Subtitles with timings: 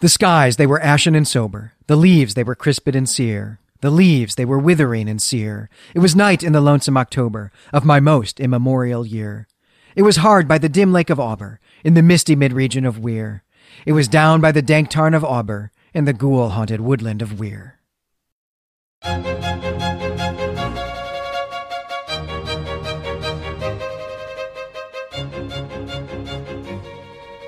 [0.00, 1.74] The skies, they were ashen and sober.
[1.86, 3.60] The leaves, they were crisped and sere.
[3.82, 5.68] The leaves, they were withering and sere.
[5.94, 9.46] It was night in the lonesome October of my most immemorial year.
[9.94, 13.42] It was hard by the dim lake of Auber, in the misty mid-region of Weir.
[13.84, 17.78] It was down by the dank tarn of Auber, in the ghoul-haunted woodland of Weir.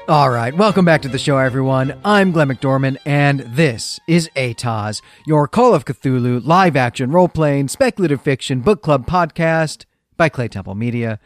[0.09, 1.97] All right, welcome back to the show, everyone.
[2.05, 7.69] I'm Glenn McDorman, and this is ATOS, your Call of Cthulhu live action role playing
[7.69, 9.85] speculative fiction book club podcast
[10.17, 11.21] by Clay Temple Media.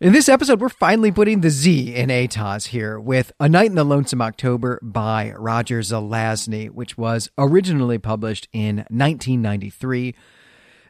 [0.00, 3.74] In this episode, we're finally putting the Z in ATOS here with A Night in
[3.74, 10.14] the Lonesome October by Roger Zelazny, which was originally published in 1993.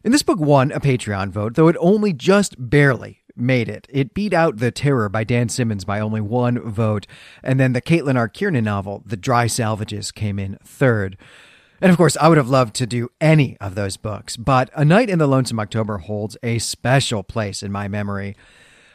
[0.05, 3.87] And this book won a Patreon vote, though it only just barely made it.
[3.91, 7.07] It beat out The Terror by Dan Simmons by only one vote,
[7.43, 8.29] and then the Caitlin R.
[8.29, 11.17] Kiernan novel, The Dry Salvages, came in third.
[11.81, 14.85] And of course, I would have loved to do any of those books, but A
[14.85, 18.37] Night in the Lonesome October holds a special place in my memory.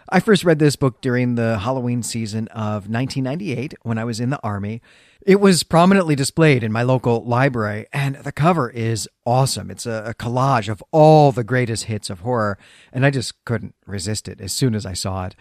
[0.09, 4.30] I first read this book during the Halloween season of 1998 when I was in
[4.30, 4.81] the Army.
[5.26, 9.70] It was prominently displayed in my local library, and the cover is awesome.
[9.70, 12.58] It's a, collage of all the greatest hits of horror,
[12.94, 15.36] and I just couldn't resist it as soon as I saw it.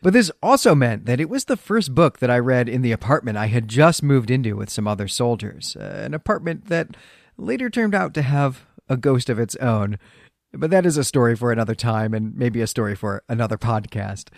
[0.00, 2.92] But this also meant that it was the first book that I read in the
[2.92, 6.96] apartment I had just moved into with some other soldiers, uh, an apartment that
[7.36, 9.98] later turned out to have a ghost of its own.
[10.52, 14.28] But that is a story for another time and maybe a story for another podcast.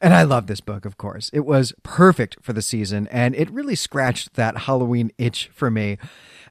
[0.00, 1.28] And I love this book, of course.
[1.32, 5.98] It was perfect for the season, and it really scratched that Halloween itch for me.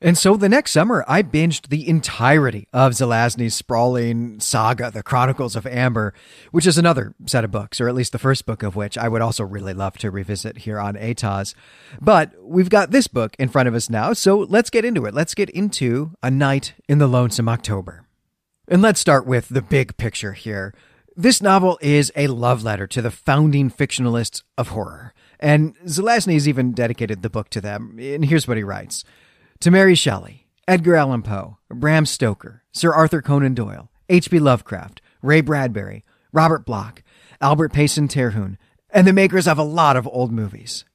[0.02, 5.56] And so the next summer, I binged the entirety of Zelazny's sprawling saga, The Chronicles
[5.56, 6.14] of Amber,
[6.52, 9.08] which is another set of books, or at least the first book of which I
[9.08, 11.56] would also really love to revisit here on ATOS.
[12.02, 15.14] But we've got this book in front of us now, so let's get into it.
[15.14, 18.04] Let's get into A Night in the Lonesome October.
[18.68, 20.74] And let's start with the big picture here.
[21.20, 25.16] This novel is a love letter to the founding fictionalists of horror.
[25.40, 27.98] And Zelazny has even dedicated the book to them.
[28.00, 29.04] And here's what he writes
[29.62, 34.38] To Mary Shelley, Edgar Allan Poe, Bram Stoker, Sir Arthur Conan Doyle, H.P.
[34.38, 37.02] Lovecraft, Ray Bradbury, Robert Bloch,
[37.42, 38.60] Albert Payson Terhune,
[38.92, 40.86] and the makers of a lot of old movies.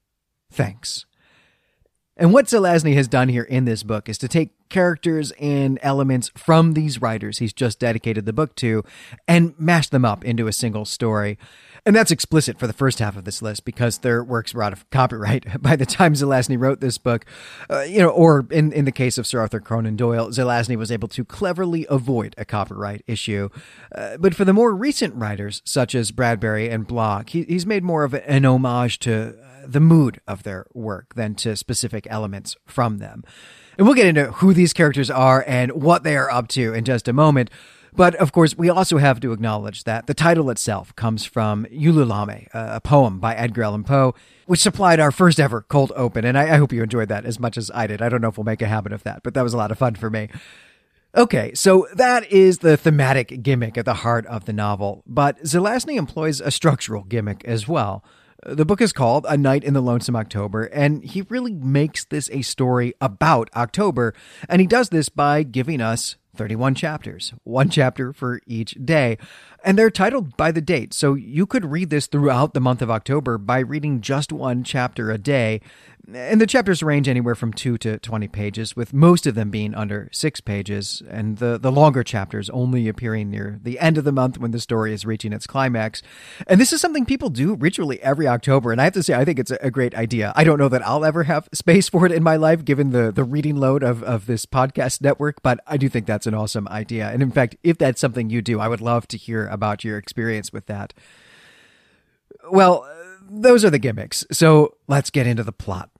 [0.53, 1.05] Thanks.
[2.17, 6.31] And what Zelazny has done here in this book is to take characters and elements
[6.34, 8.83] from these writers he's just dedicated the book to
[9.28, 11.39] and mash them up into a single story.
[11.84, 14.73] And that's explicit for the first half of this list because their works were out
[14.73, 17.25] of copyright by the time Zelazny wrote this book.
[17.69, 20.93] Uh, you know, or in, in the case of Sir Arthur Conan Doyle, Zelazny was
[20.93, 23.49] able to cleverly avoid a copyright issue.
[23.94, 27.83] Uh, but for the more recent writers, such as Bradbury and Bloch, he, he's made
[27.83, 29.37] more of an homage to
[29.67, 33.25] the mood of their work than to specific elements from them.
[33.78, 36.84] And we'll get into who these characters are and what they are up to in
[36.84, 37.50] just a moment.
[37.95, 42.49] But of course, we also have to acknowledge that the title itself comes from Ulalume,
[42.55, 44.15] a poem by Edgar Allan Poe,
[44.47, 46.25] which supplied our first ever cold open.
[46.25, 48.00] And I, I hope you enjoyed that as much as I did.
[48.00, 49.71] I don't know if we'll make a habit of that, but that was a lot
[49.71, 50.29] of fun for me.
[51.15, 55.97] Okay, so that is the thematic gimmick at the heart of the novel, but Zelazny
[55.97, 58.03] employs a structural gimmick as well.
[58.44, 62.28] The book is called A Night in the Lonesome October, and he really makes this
[62.32, 64.14] a story about October.
[64.48, 69.16] And he does this by giving us 31 chapters, one chapter for each day.
[69.65, 70.93] And they're titled by the date.
[70.93, 75.11] So you could read this throughout the month of October by reading just one chapter
[75.11, 75.61] a day.
[76.12, 79.73] And the chapters range anywhere from 2 to 20 pages, with most of them being
[79.73, 84.11] under 6 pages, and the, the longer chapters only appearing near the end of the
[84.11, 86.03] month when the story is reaching its climax.
[86.49, 89.25] And this is something people do ritually every October, and I have to say, I
[89.25, 90.33] think it's a great idea.
[90.34, 93.12] I don't know that I'll ever have space for it in my life, given the,
[93.12, 96.67] the reading load of, of this podcast network, but I do think that's an awesome
[96.67, 97.11] idea.
[97.11, 99.98] And in fact, if that's something you do, I would love to hear about your
[99.98, 100.94] experience with that.
[102.50, 102.86] Well,
[103.28, 104.26] those are the gimmicks.
[104.30, 105.90] So let's get into the plot.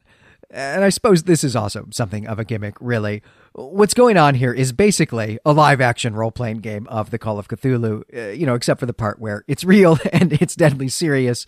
[0.51, 3.23] And I suppose this is also something of a gimmick, really.
[3.55, 7.39] What's going on here is basically a live action role playing game of the Call
[7.39, 10.89] of Cthulhu, uh, you know, except for the part where it's real and it's deadly
[10.89, 11.47] serious.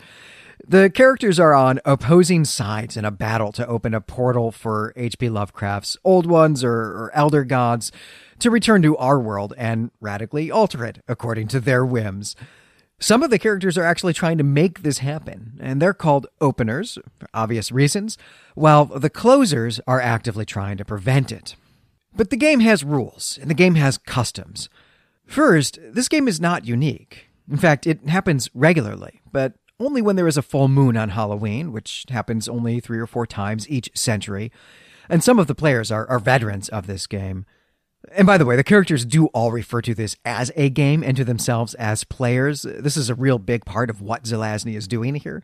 [0.66, 5.28] The characters are on opposing sides in a battle to open a portal for H.P.
[5.28, 7.90] Lovecraft's old ones or, or elder gods
[8.38, 12.36] to return to our world and radically alter it according to their whims.
[13.00, 16.96] Some of the characters are actually trying to make this happen, and they're called openers,
[17.18, 18.16] for obvious reasons,
[18.54, 21.56] while the closers are actively trying to prevent it.
[22.16, 24.68] But the game has rules, and the game has customs.
[25.26, 27.28] First, this game is not unique.
[27.50, 31.72] In fact, it happens regularly, but only when there is a full moon on Halloween,
[31.72, 34.52] which happens only three or four times each century.
[35.08, 37.44] And some of the players are, are veterans of this game.
[38.12, 41.16] And by the way, the characters do all refer to this as a game and
[41.16, 42.62] to themselves as players.
[42.62, 45.42] This is a real big part of what Zelazny is doing here.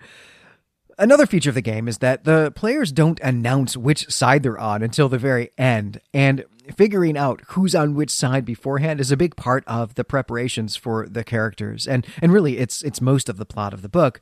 [0.98, 4.82] Another feature of the game is that the players don't announce which side they're on
[4.82, 6.44] until the very end, and
[6.76, 11.06] figuring out who's on which side beforehand is a big part of the preparations for
[11.08, 11.86] the characters.
[11.86, 14.20] And and really it's it's most of the plot of the book.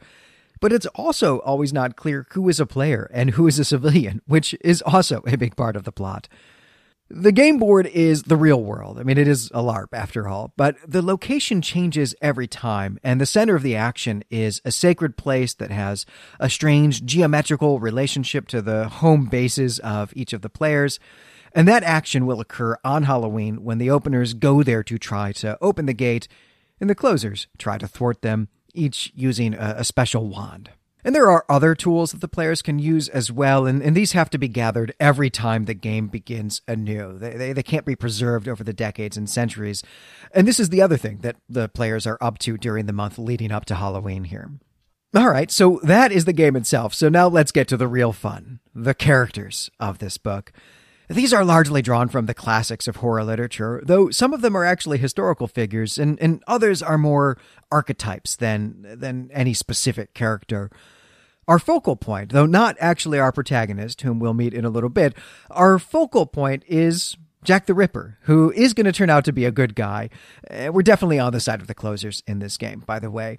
[0.61, 4.23] But it's also always not clear who is a player and who is a civilian,
[4.27, 6.29] which is also a big part of the plot.
[7.11, 8.99] The game board is the real world.
[8.99, 13.19] I mean, it is a LARP after all, but the location changes every time, and
[13.19, 16.05] the center of the action is a sacred place that has
[16.39, 21.01] a strange geometrical relationship to the home bases of each of the players.
[21.59, 25.59] And that action will occur on Halloween when the openers go there to try to
[25.61, 26.29] open the gate,
[26.81, 30.71] and the closers try to thwart them, each using a, a special wand.
[31.03, 34.13] And there are other tools that the players can use as well, and, and these
[34.13, 37.19] have to be gathered every time the game begins anew.
[37.19, 39.83] They, they, they can't be preserved over the decades and centuries.
[40.31, 43.19] And this is the other thing that the players are up to during the month
[43.19, 44.49] leading up to Halloween here.
[45.13, 46.95] All right, so that is the game itself.
[46.95, 50.53] So now let's get to the real fun the characters of this book.
[51.09, 54.65] These are largely drawn from the classics of horror literature, though some of them are
[54.65, 57.39] actually historical figures, and, and others are more
[57.73, 60.71] archetypes than, than any specific character.
[61.47, 65.15] Our focal point, though not actually our protagonist, whom we'll meet in a little bit,
[65.51, 69.47] our focal point is Jack the Ripper, who is going to turn out to be
[69.47, 70.11] a good guy.
[70.51, 73.39] Uh, we're definitely on the side of the closers in this game, by the way.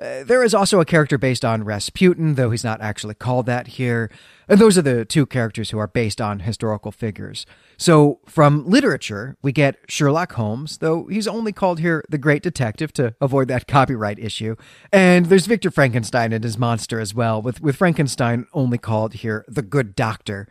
[0.00, 3.68] Uh, there is also a character based on Rasputin, though he's not actually called that
[3.68, 4.10] here.
[4.48, 7.46] And those are the two characters who are based on historical figures.
[7.76, 12.92] So, from literature, we get Sherlock Holmes, though he's only called here the Great Detective
[12.94, 14.56] to avoid that copyright issue.
[14.92, 19.44] And there's Victor Frankenstein and his monster as well, with, with Frankenstein only called here
[19.48, 20.48] the Good Doctor.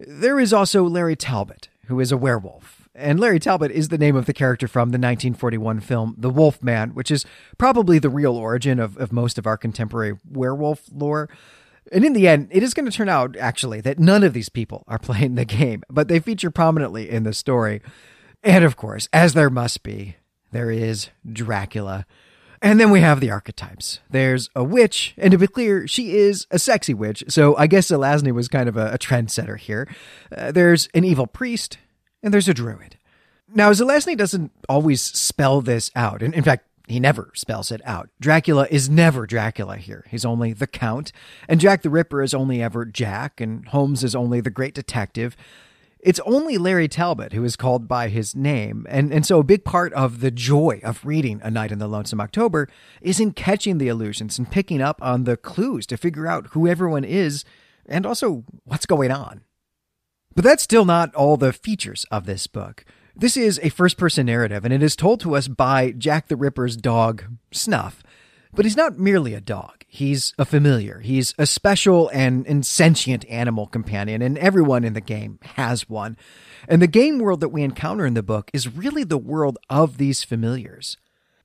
[0.00, 4.16] There is also Larry Talbot, who is a werewolf and Larry Talbot is the name
[4.16, 7.24] of the character from the 1941 film The Wolf Man, which is
[7.58, 11.28] probably the real origin of, of most of our contemporary werewolf lore.
[11.90, 14.48] And in the end, it is going to turn out, actually, that none of these
[14.48, 17.80] people are playing the game, but they feature prominently in the story.
[18.42, 20.16] And of course, as there must be,
[20.50, 22.06] there is Dracula.
[22.60, 23.98] And then we have the archetypes.
[24.10, 27.88] There's a witch, and to be clear, she is a sexy witch, so I guess
[27.88, 29.88] Zelazny was kind of a, a trendsetter here.
[30.36, 31.78] Uh, there's an evil priest,
[32.22, 32.96] and there's a druid.
[33.54, 36.22] Now, Zelazny doesn't always spell this out.
[36.22, 38.08] And in fact, he never spells it out.
[38.20, 40.04] Dracula is never Dracula here.
[40.10, 41.12] He's only the Count,
[41.48, 45.36] and Jack the Ripper is only ever Jack, and Holmes is only the great detective.
[46.00, 49.64] It's only Larry Talbot who is called by his name, and, and so a big
[49.64, 52.68] part of the joy of reading A Night in the Lonesome October
[53.00, 56.66] is in catching the illusions and picking up on the clues to figure out who
[56.66, 57.44] everyone is
[57.86, 59.42] and also what's going on.
[60.34, 62.84] But that's still not all the features of this book.
[63.14, 66.36] This is a first person narrative, and it is told to us by Jack the
[66.36, 68.02] Ripper's dog, Snuff.
[68.54, 69.84] But he's not merely a dog.
[69.86, 71.00] He's a familiar.
[71.00, 76.16] He's a special and insentient animal companion, and everyone in the game has one.
[76.68, 79.98] And the game world that we encounter in the book is really the world of
[79.98, 80.96] these familiars.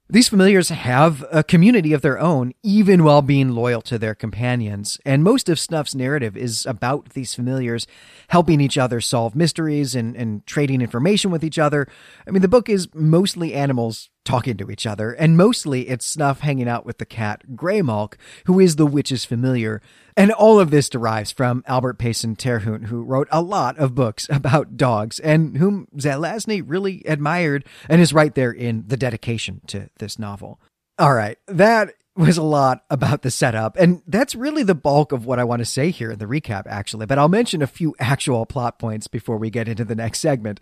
[0.09, 4.98] These familiars have a community of their own, even while being loyal to their companions.
[5.06, 7.86] And most of Snuff's narrative is about these familiars
[8.30, 11.90] helping each other solve mysteries and, and trading information with each other.
[12.26, 16.42] I mean, the book is mostly animals talking to each other, and mostly it's Snuff
[16.42, 18.16] hanging out with the cat Graymalk,
[18.46, 19.81] who is the witch's familiar.
[20.18, 24.28] And all of this derives from Albert Payson Terhune, who wrote a lot of books
[24.31, 29.90] about dogs and whom Zelazny really admired and is right there in the dedication to
[30.00, 30.60] this novel.
[31.00, 35.26] All right, that was a lot about the setup, and that's really the bulk of
[35.26, 37.06] what I want to say here in the recap, actually.
[37.06, 40.60] But I'll mention a few actual plot points before we get into the next segment.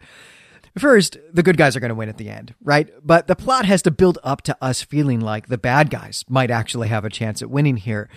[0.78, 2.90] First, the good guys are going to win at the end, right?
[3.02, 6.52] But the plot has to build up to us feeling like the bad guys might
[6.52, 8.10] actually have a chance at winning here.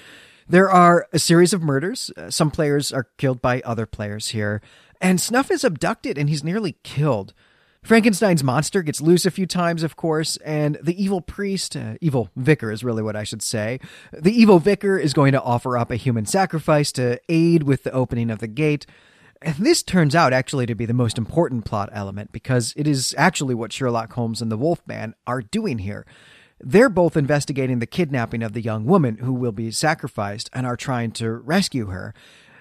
[0.48, 2.10] There are a series of murders.
[2.16, 4.60] Uh, some players are killed by other players here,
[5.00, 7.32] and Snuff is abducted and he's nearly killed.
[7.82, 12.28] Frankenstein's monster gets loose a few times, of course, and the evil priest, uh, evil
[12.34, 13.78] vicar is really what I should say.
[14.12, 17.92] The evil vicar is going to offer up a human sacrifice to aid with the
[17.92, 18.84] opening of the gate.
[19.40, 23.14] And this turns out actually to be the most important plot element because it is
[23.16, 26.06] actually what Sherlock Holmes and the Wolfman are doing here.
[26.60, 30.76] They're both investigating the kidnapping of the young woman who will be sacrificed and are
[30.76, 32.14] trying to rescue her,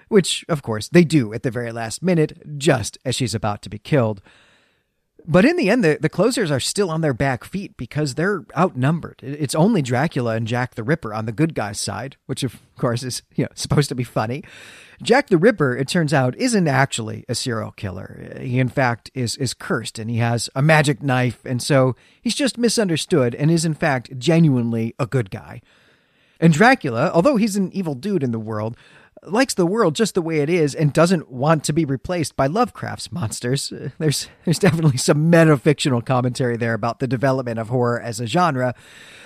[0.06, 3.68] which, of course, they do at the very last minute, just as she's about to
[3.68, 4.22] be killed.
[5.26, 8.44] But in the end, the, the closers are still on their back feet because they're
[8.56, 9.20] outnumbered.
[9.22, 13.02] It's only Dracula and Jack the Ripper on the good guy's side, which of course
[13.02, 14.44] is you know supposed to be funny.
[15.02, 18.38] Jack the Ripper, it turns out, isn't actually a serial killer.
[18.40, 22.34] He in fact is is cursed and he has a magic knife, and so he's
[22.34, 25.60] just misunderstood and is in fact genuinely a good guy.
[26.40, 28.76] And Dracula, although he's an evil dude in the world,
[29.22, 32.46] likes the world just the way it is and doesn't want to be replaced by
[32.46, 33.72] Lovecraft's monsters.
[33.72, 38.26] Uh, there's there's definitely some metafictional commentary there about the development of horror as a
[38.26, 38.74] genre.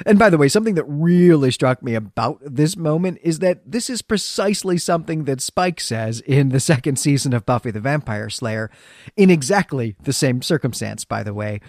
[0.07, 3.91] And by the way, something that really struck me about this moment is that this
[3.91, 8.71] is precisely something that Spike says in the second season of Buffy the Vampire Slayer
[9.17, 11.61] in exactly the same circumstance, by the way.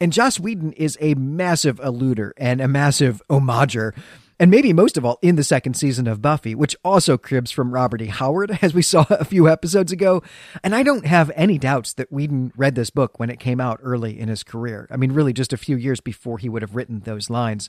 [0.00, 3.92] And Joss Whedon is a massive alluder and a massive homager
[4.40, 7.72] and maybe most of all in the second season of Buffy, which also cribs from
[7.72, 8.06] Robert E.
[8.06, 10.22] Howard, as we saw a few episodes ago.
[10.64, 13.78] And I don't have any doubts that Whedon read this book when it came out
[13.82, 14.88] early in his career.
[14.90, 17.68] I mean, really just a few years before he would have written those lines.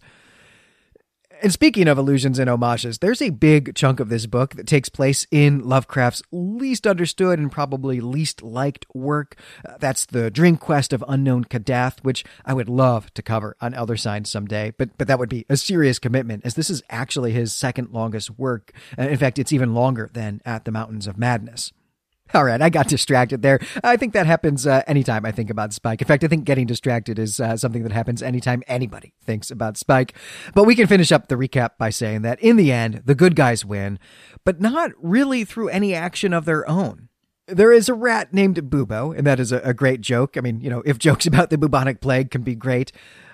[1.43, 4.89] And speaking of allusions and homages, there's a big chunk of this book that takes
[4.89, 9.36] place in Lovecraft's least understood and probably least liked work.
[9.67, 13.74] Uh, that's the Dream Quest of Unknown Kadath, which I would love to cover on
[13.74, 17.31] Elder Signs someday, but but that would be a serious commitment, as this is actually
[17.31, 18.71] his second longest work.
[18.95, 21.74] Uh, in fact, it's even longer than At the Mountains of Madness.
[22.33, 23.59] All right, I got distracted there.
[23.83, 26.01] I think that happens uh, anytime I think about Spike.
[26.01, 29.77] In fact, I think getting distracted is uh, something that happens anytime anybody thinks about
[29.77, 30.15] Spike.
[30.53, 33.35] But we can finish up the recap by saying that in the end, the good
[33.35, 34.00] guys win,
[34.45, 37.09] but not really through any action of their own.
[37.47, 40.38] There is a rat named Bubo, and that is a, a great joke.
[40.38, 42.91] I mean, you know, if jokes about the bubonic plague can be great,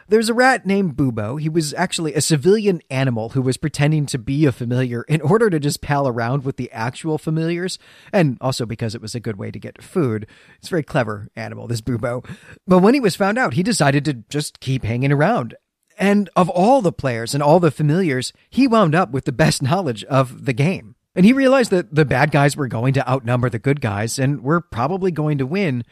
[0.08, 1.40] there's a rat named Bubo.
[1.40, 5.50] He was actually a civilian animal who was pretending to be a familiar in order
[5.50, 7.78] to just pal around with the actual familiars,
[8.14, 10.28] and also because it was a good way to get food.
[10.58, 12.26] It's a very clever animal, this Bubo.
[12.66, 15.56] But when he was found out, he decided to just keep hanging around.
[15.98, 19.62] And of all the players and all the familiars, he wound up with the best
[19.62, 20.96] knowledge of the game.
[21.16, 24.44] And he realized that the bad guys were going to outnumber the good guys and
[24.44, 25.84] were probably going to win.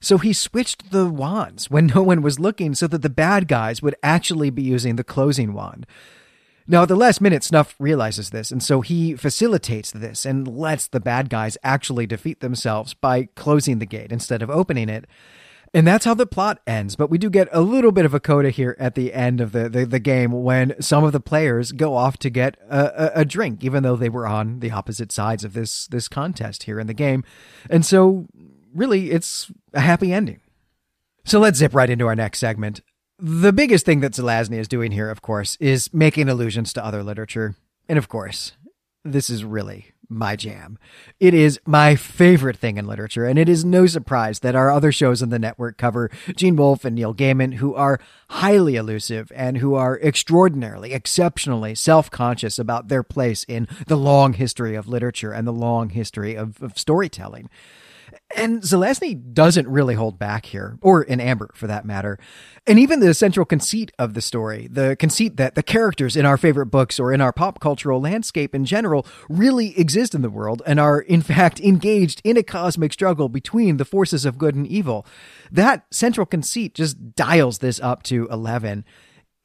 [0.00, 3.82] So he switched the wands when no one was looking so that the bad guys
[3.82, 5.86] would actually be using the closing wand.
[6.70, 10.86] Now, at the last minute, Snuff realizes this, and so he facilitates this and lets
[10.86, 15.06] the bad guys actually defeat themselves by closing the gate instead of opening it.
[15.72, 16.94] And that's how the plot ends.
[16.94, 19.52] But we do get a little bit of a coda here at the end of
[19.52, 23.20] the, the, the game when some of the players go off to get a, a,
[23.20, 26.78] a, drink, even though they were on the opposite sides of this, this contest here
[26.78, 27.22] in the game.
[27.68, 28.26] And so
[28.74, 30.40] really, it's a happy ending.
[31.24, 32.80] So let's zip right into our next segment.
[33.18, 37.02] The biggest thing that Zelazny is doing here, of course, is making allusions to other
[37.02, 37.56] literature.
[37.88, 38.52] And of course,
[39.04, 40.78] this is really my jam.
[41.20, 44.90] It is my favorite thing in literature, and it is no surprise that our other
[44.90, 49.58] shows on the network cover Gene Wolfe and Neil Gaiman, who are highly elusive and
[49.58, 55.32] who are extraordinarily, exceptionally self conscious about their place in the long history of literature
[55.32, 57.50] and the long history of, of storytelling.
[58.36, 62.18] And Zelazny doesn't really hold back here, or in Amber for that matter.
[62.66, 66.36] And even the central conceit of the story, the conceit that the characters in our
[66.36, 70.60] favorite books or in our pop cultural landscape in general really exist in the world
[70.66, 74.66] and are in fact engaged in a cosmic struggle between the forces of good and
[74.66, 75.06] evil.
[75.50, 78.84] That central conceit just dials this up to 11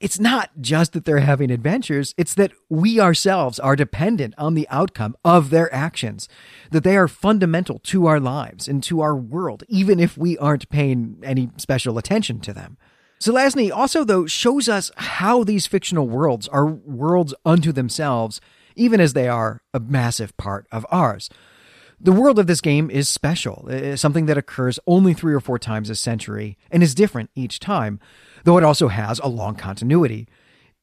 [0.04, 4.68] it's not just that they're having adventures, it's that we ourselves are dependent on the
[4.70, 6.28] outcome of their actions,
[6.72, 10.68] that they are fundamental to our lives and to our world, even if we aren't
[10.68, 12.76] paying any special attention to them.
[13.22, 18.42] Zelazny also, though, shows us how these fictional worlds are worlds unto themselves,
[18.76, 21.30] even as they are a massive part of ours.
[22.00, 25.90] The world of this game is special, something that occurs only three or four times
[25.90, 28.00] a century and is different each time
[28.44, 30.28] though it also has a long continuity.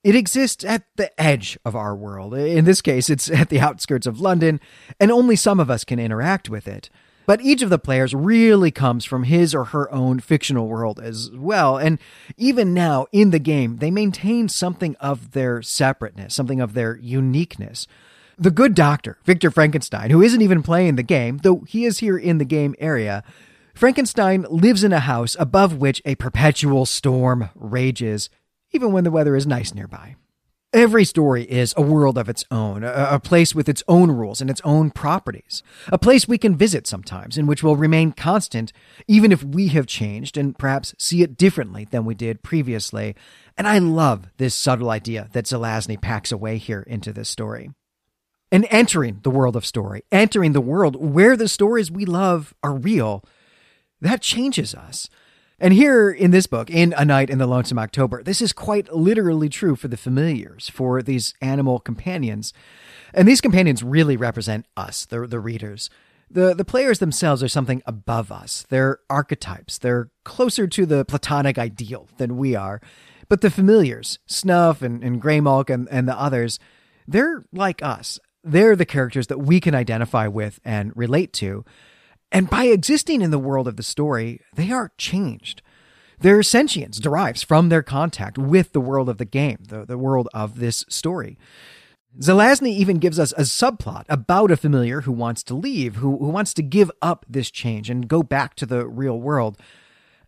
[0.03, 2.35] It exists at the edge of our world.
[2.35, 4.61] In this case, it's at the outskirts of London,
[4.99, 6.91] and only some of us can interact with it.
[7.27, 11.31] But each of the players really comes from his or her own fictional world as
[11.31, 11.77] well.
[11.77, 11.99] And
[12.37, 17.87] even now in the game, they maintain something of their separateness, something of their uniqueness.
[18.41, 22.17] The good doctor, Victor Frankenstein, who isn't even playing the game, though he is here
[22.17, 23.23] in the game area,
[23.75, 28.31] Frankenstein lives in a house above which a perpetual storm rages,
[28.73, 30.17] even when the weather is nice nearby.
[30.73, 34.49] Every story is a world of its own, a, place with its own rules and
[34.49, 38.73] its own properties, a place we can visit sometimes and which will remain constant
[39.07, 43.15] even if we have changed and perhaps see it differently than we did previously.
[43.59, 47.71] And I love this subtle idea that Zelazny packs away here into this story.
[48.53, 52.75] And entering the world of story, entering the world where the stories we love are
[52.75, 53.25] real,
[54.01, 55.09] that changes us.
[55.61, 58.93] And here in this book, in A Night in the Lonesome October, this is quite
[58.93, 62.55] literally true for the familiars, for these animal companions.
[63.13, 65.91] And these companions really represent us, the, the readers.
[66.31, 68.65] The, the players themselves are something above us.
[68.71, 69.77] They're archetypes.
[69.79, 72.81] They're closer to the Platonic ideal than we are.
[73.29, 76.59] But the familiars, Snuff and, and Graymalk and, and the others,
[77.07, 78.19] they're like us.
[78.43, 81.65] They're the characters that we can identify with and relate to.
[82.33, 85.63] And by existing in the world of the story, they are changed.
[86.21, 90.29] Their sentience derives from their contact with the world of the game, the, the world
[90.35, 91.39] of this story.
[92.19, 96.29] Zelazny even gives us a subplot about a familiar who wants to leave, who, who
[96.29, 99.57] wants to give up this change and go back to the real world.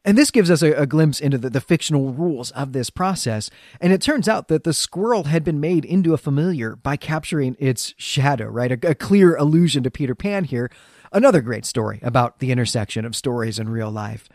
[0.04, 3.50] And this gives us a, a glimpse into the, the, fictional rules of this process.
[3.80, 7.56] And it turns out that the squirrel had been made into a familiar by capturing
[7.60, 8.72] its shadow, right?
[8.72, 10.70] A, a clear allusion to Peter Pan here.
[11.12, 14.28] Another great story about the intersection of stories and real life.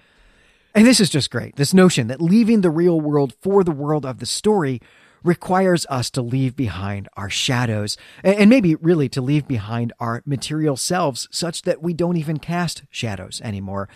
[0.73, 1.55] And this is just great.
[1.55, 4.79] This notion that leaving the real world for the world of the story
[5.23, 10.77] requires us to leave behind our shadows and maybe really to leave behind our material
[10.77, 13.89] selves such that we don't even cast shadows anymore.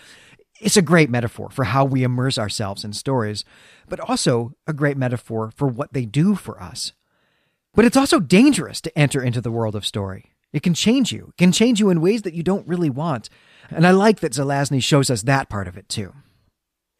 [0.62, 3.44] It's a great metaphor for how we immerse ourselves in stories,
[3.88, 6.92] but also a great metaphor for what they do for us.
[7.74, 10.30] But it's also dangerous to enter into the world of story.
[10.52, 13.28] It can change you, it can change you in ways that you don't really want.
[13.70, 16.12] And I like that Zelazny shows us that part of it too.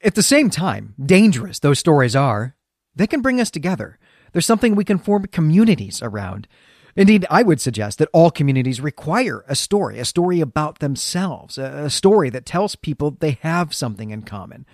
[0.02, 2.56] At the same time, dangerous those stories are,
[2.96, 3.98] they can bring us together.
[4.32, 6.48] There's something we can form communities around.
[6.94, 11.88] Indeed, I would suggest that all communities require a story, a story about themselves, a
[11.88, 14.66] story that tells people they have something in common.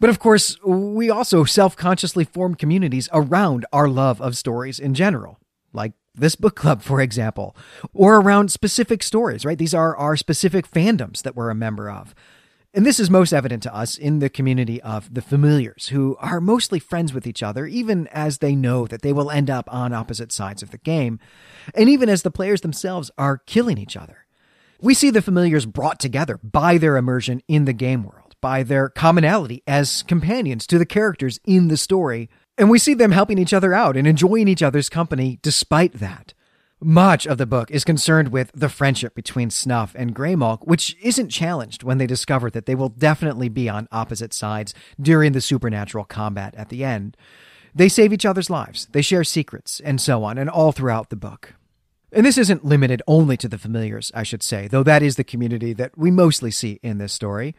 [0.00, 4.94] But of course, we also self consciously form communities around our love of stories in
[4.94, 5.38] general,
[5.72, 7.56] like this book club, for example,
[7.92, 9.58] or around specific stories, right?
[9.58, 12.14] These are our specific fandoms that we're a member of.
[12.76, 16.42] And this is most evident to us in the community of the familiars, who are
[16.42, 19.94] mostly friends with each other, even as they know that they will end up on
[19.94, 21.18] opposite sides of the game,
[21.74, 24.26] and even as the players themselves are killing each other.
[24.78, 28.90] We see the familiars brought together by their immersion in the game world, by their
[28.90, 33.54] commonality as companions to the characters in the story, and we see them helping each
[33.54, 36.34] other out and enjoying each other's company despite that.
[36.82, 41.30] Much of the book is concerned with the friendship between Snuff and Graymalk, which isn't
[41.30, 46.04] challenged when they discover that they will definitely be on opposite sides during the supernatural
[46.04, 47.16] combat at the end.
[47.74, 51.16] They save each other's lives, they share secrets, and so on, and all throughout the
[51.16, 51.54] book.
[52.12, 55.24] And this isn't limited only to the familiars, I should say, though that is the
[55.24, 57.54] community that we mostly see in this story.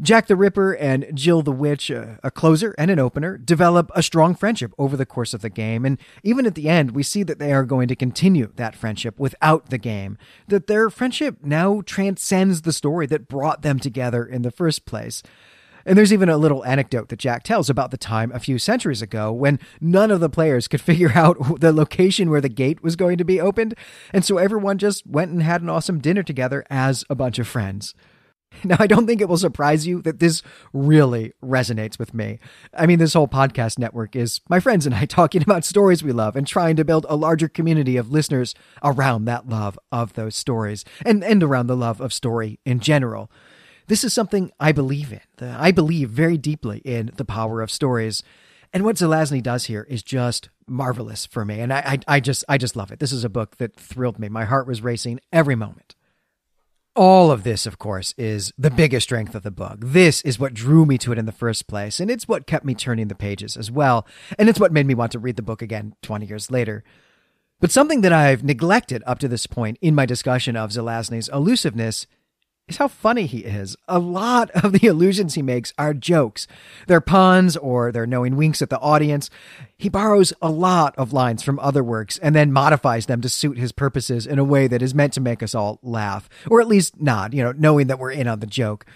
[0.00, 4.34] Jack the Ripper and Jill the Witch, a closer and an opener, develop a strong
[4.34, 5.84] friendship over the course of the game.
[5.84, 9.18] And even at the end, we see that they are going to continue that friendship
[9.18, 10.16] without the game,
[10.48, 15.22] that their friendship now transcends the story that brought them together in the first place.
[15.84, 19.02] And there's even a little anecdote that Jack tells about the time a few centuries
[19.02, 22.96] ago when none of the players could figure out the location where the gate was
[22.96, 23.74] going to be opened.
[24.12, 27.48] And so everyone just went and had an awesome dinner together as a bunch of
[27.48, 27.94] friends.
[28.64, 32.40] Now, I don't think it will surprise you that this really resonates with me.
[32.74, 36.12] I mean, this whole podcast network is my friends and I talking about stories we
[36.12, 40.36] love and trying to build a larger community of listeners around that love of those
[40.36, 43.30] stories and, and around the love of story in general.
[43.86, 45.48] This is something I believe in.
[45.48, 48.22] I believe very deeply in the power of stories.
[48.72, 51.60] And what Zelazny does here is just marvelous for me.
[51.60, 53.00] And I, I, I just I just love it.
[53.00, 54.28] This is a book that thrilled me.
[54.28, 55.96] My heart was racing every moment.
[56.96, 59.78] All of this, of course, is the biggest strength of the book.
[59.80, 62.64] This is what drew me to it in the first place, and it's what kept
[62.64, 65.42] me turning the pages as well, and it's what made me want to read the
[65.42, 66.82] book again 20 years later.
[67.60, 72.08] But something that I've neglected up to this point in my discussion of Zelazny's elusiveness
[72.70, 73.76] is how funny he is.
[73.88, 76.46] A lot of the allusions he makes are jokes.
[76.86, 79.28] They're puns or they're knowing winks at the audience.
[79.76, 83.58] He borrows a lot of lines from other works and then modifies them to suit
[83.58, 86.68] his purposes in a way that is meant to make us all laugh, or at
[86.68, 88.86] least nod, you know, knowing that we're in on the joke.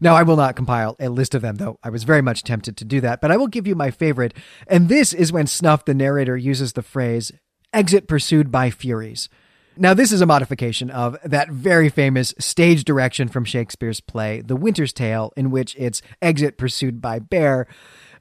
[0.00, 2.76] Now, I will not compile a list of them, though I was very much tempted
[2.78, 4.34] to do that, but I will give you my favorite.
[4.66, 7.30] And this is when Snuff, the narrator, uses the phrase,
[7.72, 9.28] exit pursued by Furies.
[9.76, 14.56] Now, this is a modification of that very famous stage direction from Shakespeare's play, The
[14.56, 17.66] Winter's Tale, in which it's exit pursued by bear.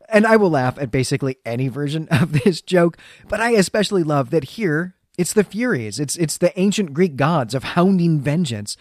[0.07, 4.29] And I will laugh at basically any version of this joke, but I especially love
[4.29, 5.99] that here it's the Furies.
[5.99, 8.77] It's it's the ancient Greek gods of hounding vengeance.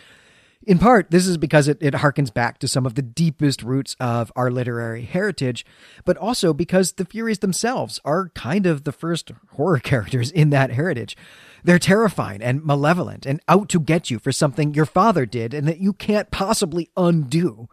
[0.66, 3.96] In part, this is because it, it harkens back to some of the deepest roots
[3.98, 5.64] of our literary heritage,
[6.04, 10.72] but also because the Furies themselves are kind of the first horror characters in that
[10.72, 11.16] heritage.
[11.64, 15.66] They're terrifying and malevolent and out to get you for something your father did and
[15.66, 17.68] that you can't possibly undo.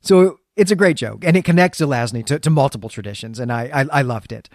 [0.00, 3.70] So It's a great joke, and it connects Zelazny to, to multiple traditions, and I,
[3.72, 4.48] I, I loved it.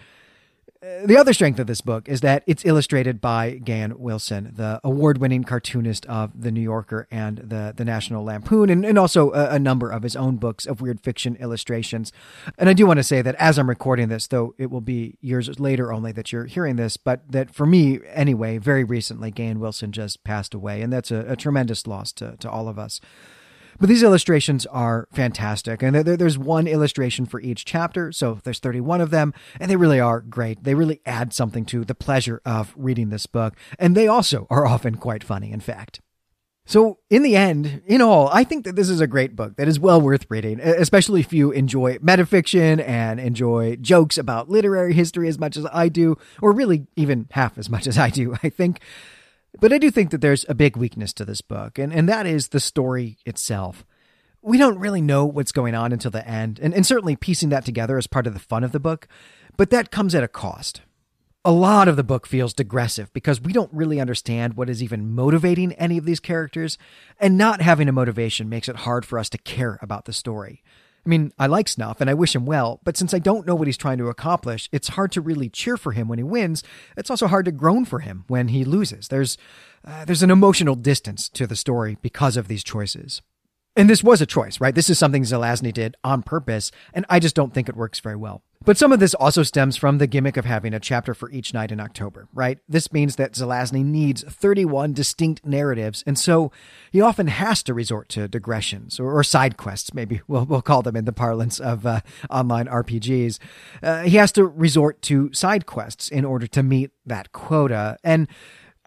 [0.82, 5.44] The other strength of this book is that it's illustrated by Gahan Wilson, the award-winning
[5.44, 9.60] cartoonist of The New Yorker and the, the National Lampoon, and, and also a, a,
[9.60, 12.14] number of his own books of weird fiction illustrations.
[12.58, 15.18] And I do want to say that as I'm recording this, though it will be
[15.20, 19.60] years later only that you're hearing this, but that for me, anyway, very recently, Gahan
[19.60, 23.02] Wilson just passed away, and that's a, a tremendous loss to, to all of us.
[23.80, 25.82] But these illustrations are fantastic.
[25.82, 28.12] And there's one illustration for each chapter.
[28.12, 29.34] So there's 31 of them.
[29.60, 30.64] And they really are great.
[30.64, 33.56] They really add something to the pleasure of reading this book.
[33.78, 36.02] And they also are often quite funny, in fact.
[36.66, 39.68] So, in the end, in all, I think that this is a great book that
[39.68, 45.28] is well worth reading, especially if you enjoy metafiction and enjoy jokes about literary history
[45.28, 48.50] as much as I do, or really even half as much as I do, I
[48.50, 48.82] think.
[49.60, 52.26] But I do think that there's a big weakness to this book, and, and that
[52.26, 53.84] is the story itself.
[54.42, 57.66] We don't really know what's going on until the end, and, and certainly piecing that
[57.66, 59.08] together is part of the fun of the book,
[59.58, 60.82] but that comes at a cost.
[61.44, 65.16] A lot of the book feels digressive because we don't really understand what is even
[65.16, 66.78] motivating any of these characters,
[67.20, 70.64] and not having a motivation makes it hard for us to care about the story.
[71.06, 73.56] I mean, I like Snuff and I wish him well, but since I don't know
[73.56, 76.64] what he's trying to accomplish, it's hard to really cheer for him when he wins.
[76.98, 79.08] It's also hard to groan for him when he loses.
[79.08, 79.38] There's
[79.86, 83.22] uh, there's an emotional distance to the story because of these choices.
[83.76, 84.76] And this was a choice, right?
[84.76, 88.18] This is something Zelazny did on purpose, and I just don't think it works very
[88.18, 88.44] well.
[88.66, 91.54] But some of this also stems from the gimmick of having a chapter for each
[91.54, 92.60] night in October, right?
[92.68, 96.52] This means that Zelazny needs 31 distinct narratives, and so
[96.92, 100.82] he often has to resort to digressions or, or side quests, maybe we'll, we'll call
[100.82, 103.40] them in the parlance of uh, online RPGs.
[103.82, 108.28] Uh, he has to resort to side quests in order to meet that quota, and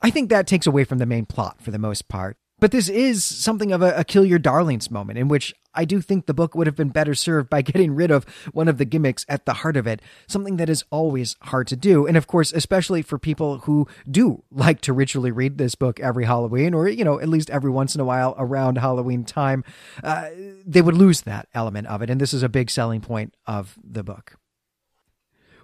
[0.02, 2.37] I think that takes away from the main plot for the most part.
[2.62, 6.00] But this is something of a, a, kill your darlings moment in which I do
[6.00, 8.85] think the book would have been better served by getting rid of one of the
[8.85, 12.06] gimmicks at the heart of it, something that is always hard to do.
[12.06, 16.24] And of course, especially for people who do like to ritually read this book every
[16.24, 19.64] Halloween, or, you know, at least every once in a while around Halloween time,
[20.02, 20.28] uh,
[20.66, 22.11] they would lose that element of it.
[22.11, 24.37] And this is a big selling point of the book.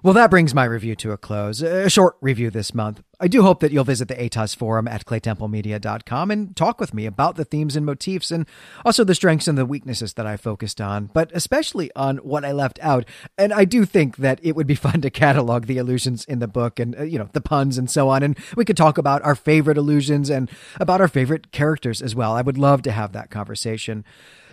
[0.01, 1.61] Well, that brings my review to a close.
[1.61, 3.03] A short review this month.
[3.19, 7.05] I do hope that you'll visit the ATOS forum at claytemplemedia.com and talk with me
[7.05, 8.47] about the themes and motifs and
[8.85, 12.53] also the strengths and the weaknesses that I focused on, but especially on what I
[12.53, 13.07] left out.
[13.37, 16.47] And I do think that it would be fun to catalog the illusions in the
[16.47, 18.23] book and, uh, you know, the puns and so on.
[18.23, 22.35] And we could talk about our favorite illusions and about our favorite characters as well.
[22.35, 24.05] I would love to have that conversation.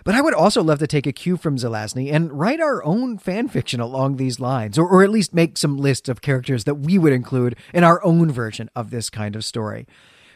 [0.05, 3.17] But I would also love to take a cue from Zelazny and write our own
[3.17, 6.75] fan fiction along these lines, or, or at least make some lists of characters that
[6.75, 9.87] we would include in our own version of this kind of story.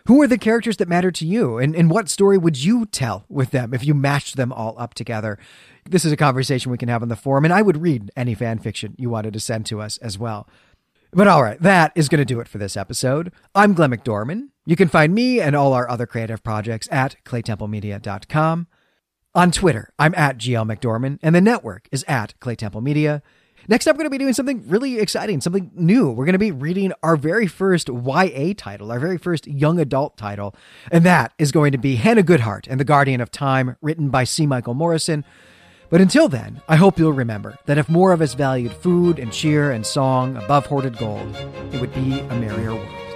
[0.08, 1.60] Who are the characters that matter to you?
[1.60, 4.96] And, and what story would you tell with them if you matched them all up
[4.96, 5.38] together?
[5.88, 8.34] This is a conversation we can have on the forum, and I would read any
[8.34, 10.48] fan fiction you wanted to send to us as well.
[11.12, 13.32] But all right, that is going to do it for this episode.
[13.54, 14.50] I'm Glenn McDorman.
[14.66, 18.66] You can find me and all our other creative projects at claytemplemedia.com.
[19.36, 23.22] On Twitter, I'm at GL McDorman, and the network is at Clay Temple Media.
[23.68, 26.10] Next up, we're going to be doing something really exciting, something new.
[26.10, 30.18] We're going to be reading our very first YA title, our very first young adult
[30.18, 30.56] title,
[30.92, 34.24] and that is going to be Hannah Goodhart and the Guardian of Time, written by
[34.24, 34.48] C.
[34.48, 35.24] Michael Morrison.
[35.92, 39.32] But until then, I hope you'll remember that if more of us valued food and
[39.32, 41.36] cheer and song above hoarded gold,
[41.72, 43.09] it would be a merrier world.